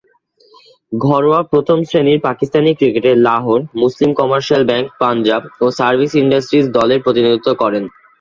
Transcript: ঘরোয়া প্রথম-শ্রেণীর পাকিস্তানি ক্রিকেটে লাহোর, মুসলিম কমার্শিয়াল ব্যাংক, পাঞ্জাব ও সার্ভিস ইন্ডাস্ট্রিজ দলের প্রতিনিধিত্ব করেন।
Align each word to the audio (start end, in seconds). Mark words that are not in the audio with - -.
ঘরোয়া 0.91 1.41
প্রথম-শ্রেণীর 1.43 2.19
পাকিস্তানি 2.19 2.71
ক্রিকেটে 2.73 3.11
লাহোর, 3.27 3.59
মুসলিম 3.75 4.09
কমার্শিয়াল 4.13 4.63
ব্যাংক, 4.65 4.85
পাঞ্জাব 4.99 5.41
ও 5.61 5.65
সার্ভিস 5.71 6.11
ইন্ডাস্ট্রিজ 6.15 6.65
দলের 6.69 6.99
প্রতিনিধিত্ব 7.01 7.49
করেন। 7.53 7.83